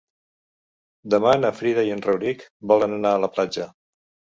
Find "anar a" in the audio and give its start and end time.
3.01-3.25